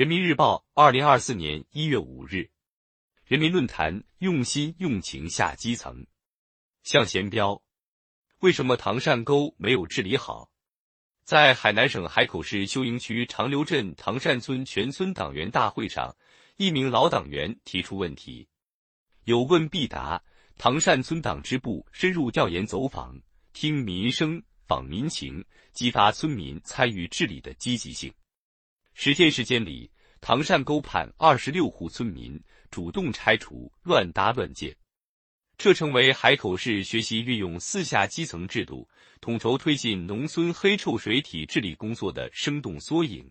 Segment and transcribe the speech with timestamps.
[0.00, 2.48] 人民日报，二零二四年一月五日。
[3.26, 6.06] 人民论坛用心用情下基层。
[6.82, 7.62] 向贤彪，
[8.38, 10.50] 为什么唐山沟没有治理好？
[11.22, 16.16] 在海南省海口市休营区长流镇唐山村全村党员大会上，
[16.56, 18.48] 一名老党员提出问题，
[19.24, 20.24] 有问必答。
[20.56, 23.20] 唐山村党支部深入调研走访，
[23.52, 25.44] 听民生、访民情，
[25.74, 28.10] 激发村民参与治理的积极性。
[29.02, 29.90] 十天时间里，
[30.20, 32.38] 唐善沟畔二十六户村民
[32.70, 34.76] 主动拆除乱搭乱建，
[35.56, 38.86] 这成为海口市学习运用四下基层制度，
[39.22, 43.26] 统筹推进农村黑臭水体治理工作的生动缩影。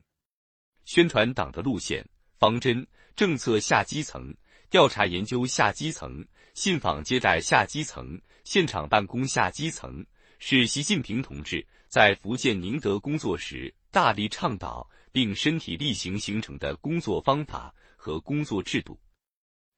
[0.85, 2.03] 宣传党的路线、
[2.39, 2.83] 方针、
[3.15, 4.35] 政策下基层，
[4.71, 10.03] 调查研究下基层，信访接待下基层，现场办公下基层，
[10.39, 14.89] 是习近平同志在福建宁德工作时大力倡导。
[15.11, 18.99] 并身体力行形成的工作方法和工作制度，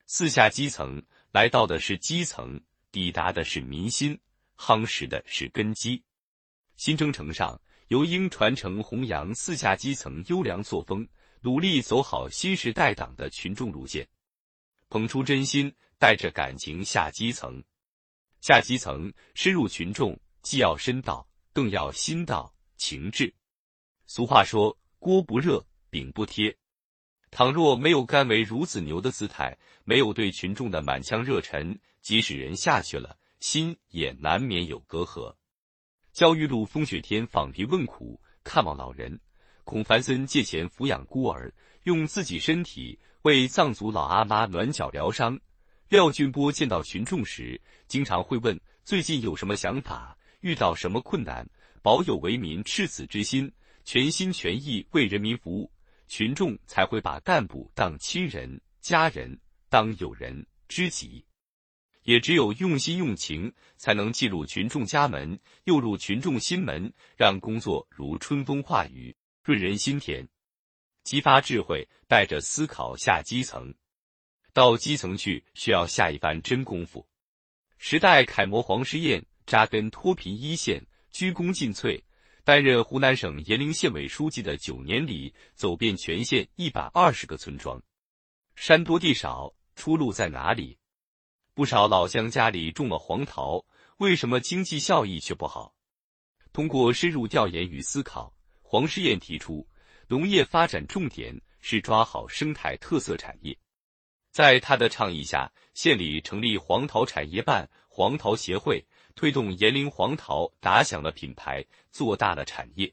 [0.05, 1.01] 四下基层
[1.31, 2.59] 来到的是基层，
[2.91, 4.19] 抵达的是民心，
[4.57, 6.03] 夯实的是根基。
[6.75, 11.07] 新征程上，尤应传承弘扬四下基层优良作风，
[11.41, 14.07] 努力走好新时代党的群众路线，
[14.89, 17.63] 捧出真心，带着感情下基层。
[18.41, 23.33] 下基层深入群众，既要深到，更要心到情至。
[24.05, 24.77] 俗话说。
[25.01, 26.55] 锅不热，饼不贴。
[27.31, 35.35] 倘若没有甘为孺子牛的姿态，没有对群众的满腔热忱，即使人下去了，心也难免有隔阂。
[36.13, 39.19] 焦裕禄风雪天访贫问苦，看望老人。
[39.63, 41.51] 孔繁森借钱抚养孤儿，
[41.85, 45.39] 用自己身体为藏族老阿妈暖脚疗伤。
[45.89, 51.49] 廖俊波见到群众时，经常会问最近有什么想法，遇到什么困难，
[51.81, 53.51] 保有为民赤子之心。
[53.93, 55.69] 全心全意为人民服务，
[56.07, 61.25] 群众才会把干部当亲人、家人，当友人、知己。
[62.03, 69.13] 也只有用心用情，才能进入群众家门，又入群众心门，让工作如春风化雨，
[69.43, 70.25] 润人心田。
[71.03, 73.75] 激发智慧，带着思考下基层，
[74.53, 77.05] 到基层去，需要下一番真功夫。
[77.77, 80.81] 时代楷模黄诗燕扎根脱贫一线，
[81.11, 82.01] 鞠躬尽瘁。
[82.43, 87.81] 担任湖南省炎陵县委书记的九年里，走遍全县一百二十个村庄。
[88.55, 90.77] 山多地少，出路在哪里？
[91.53, 93.63] 不少老乡家里种了黄桃，
[93.97, 95.75] 为什么经济效益却不好？
[96.51, 99.67] 通过深入调研与思考，黄诗燕提出，
[100.07, 103.55] 农业发展重点是抓好生态特色产业。
[104.31, 108.83] 在他的倡议下，县里成立黄桃产业办、黄桃协会。
[109.21, 112.91] 推动炎陵黄桃打响了品牌，做大了产业。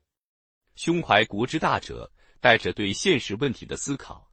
[0.75, 4.31] 胸怀国之大者，带着对现实问题的思考，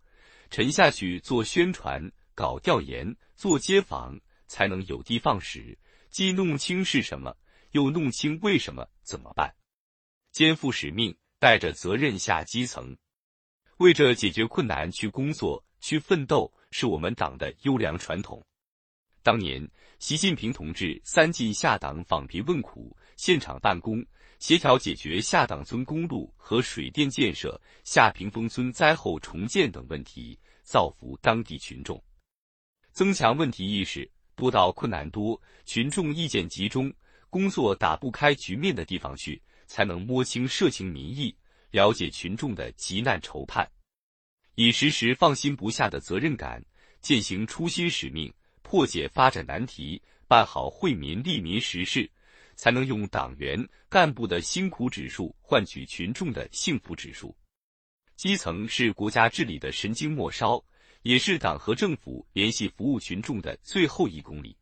[0.49, 5.79] 沉下去做宣传、搞调研、做街访，才能有的放矢，
[6.09, 7.33] 既弄清是什么，
[7.71, 9.55] 又弄清为什么、怎么办。
[10.33, 12.97] 肩负使命，带着责任下基层，
[13.77, 18.45] 为着解决困难去工作、去奋斗，是我们党的优良传统。
[19.25, 24.05] 当年，习近平同志三进下党访贫问苦，现场办公，
[24.37, 31.99] 协调解决下党村公路和水电建设、下屏风村灾后重建等问题，造福当地群众，
[32.91, 34.07] 增强问题意识。
[34.35, 36.93] 多到困难多、群众意见集中、
[37.31, 41.35] 工作打不开局面的地方去，才能摸清社情民意，
[41.71, 43.67] 了解群众的急难愁盼，
[44.53, 46.63] 以时时放心不下的责任感，
[47.01, 48.31] 践行初心使命。
[48.75, 52.11] 破解发展难题，办好惠民利民实事，
[52.57, 57.33] 才能用党员干部的辛苦指数换取群众的幸福指数。
[58.17, 60.61] 基层是国家治理的神经末梢，
[61.03, 64.53] 也是党和政府联系服务群众的最后一公里。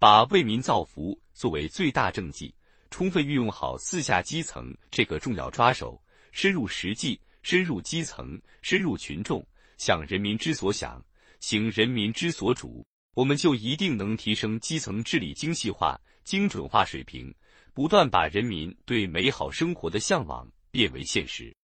[0.00, 2.52] 把为民造福作为最大政绩，
[2.90, 11.00] 充分运用好四下基层这个重要抓手，深入实际，深入基层，深入群众，想人民之所想，
[11.38, 12.84] 行人民之所主。
[13.14, 17.34] 我们就一定能提升基层治理精细化、精准化水平，
[17.74, 21.56] 不断把人民对美好生活的向往变为现实。